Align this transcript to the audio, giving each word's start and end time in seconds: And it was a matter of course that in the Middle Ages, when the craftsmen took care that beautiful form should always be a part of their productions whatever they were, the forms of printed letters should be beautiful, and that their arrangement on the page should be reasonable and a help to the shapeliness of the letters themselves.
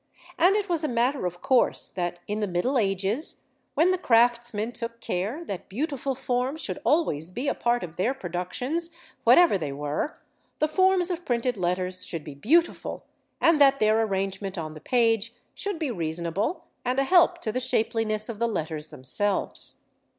And 0.35 0.55
it 0.55 0.67
was 0.67 0.83
a 0.83 0.87
matter 0.87 1.27
of 1.27 1.41
course 1.43 1.91
that 1.91 2.17
in 2.27 2.39
the 2.39 2.47
Middle 2.47 2.79
Ages, 2.79 3.43
when 3.75 3.91
the 3.91 3.99
craftsmen 3.99 4.71
took 4.71 4.99
care 4.99 5.45
that 5.45 5.69
beautiful 5.69 6.15
form 6.15 6.55
should 6.57 6.79
always 6.83 7.29
be 7.29 7.47
a 7.47 7.53
part 7.53 7.83
of 7.83 7.97
their 7.97 8.15
productions 8.15 8.89
whatever 9.25 9.59
they 9.59 9.71
were, 9.71 10.17
the 10.57 10.67
forms 10.67 11.11
of 11.11 11.23
printed 11.23 11.55
letters 11.55 12.03
should 12.03 12.23
be 12.23 12.33
beautiful, 12.33 13.05
and 13.39 13.61
that 13.61 13.79
their 13.79 14.01
arrangement 14.01 14.57
on 14.57 14.73
the 14.73 14.81
page 14.81 15.35
should 15.53 15.77
be 15.77 15.91
reasonable 15.91 16.65
and 16.83 16.97
a 16.97 17.03
help 17.03 17.39
to 17.41 17.51
the 17.51 17.59
shapeliness 17.59 18.27
of 18.27 18.39
the 18.39 18.47
letters 18.47 18.87
themselves. 18.87 19.83